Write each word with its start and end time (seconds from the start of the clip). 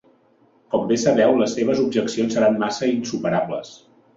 Com 0.75 0.87
bé 0.91 0.97
sabeu, 1.01 1.35
les 1.41 1.53
seves 1.59 1.83
objeccions 1.83 2.39
seran 2.39 2.61
massa 2.65 2.91
insuperables. 2.97 3.79